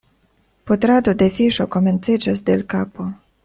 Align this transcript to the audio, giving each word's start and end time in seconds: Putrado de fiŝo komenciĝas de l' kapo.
Putrado 0.69 1.13
de 1.21 1.29
fiŝo 1.37 1.69
komenciĝas 1.77 2.45
de 2.51 2.57
l' 2.63 2.67
kapo. 2.77 3.11